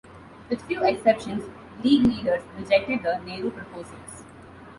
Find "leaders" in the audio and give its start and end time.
2.07-2.41